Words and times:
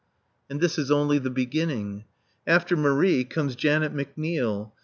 And 0.49 0.59
this 0.61 0.79
is 0.79 0.89
only 0.89 1.19
the 1.19 1.29
beginning. 1.29 2.05
After 2.47 2.75
Marie 2.75 3.23
comes 3.23 3.55
Janet 3.55 3.93
McNeil. 3.93 4.71